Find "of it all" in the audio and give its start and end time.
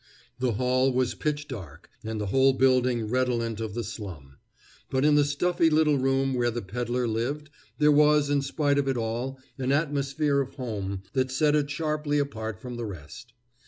8.79-9.39